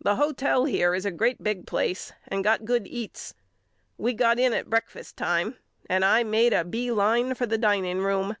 [0.00, 3.34] The hotel here is a great big place and got good eats.
[3.98, 5.56] We got in at breakfast time
[5.90, 8.36] and I made a B line for the dining room.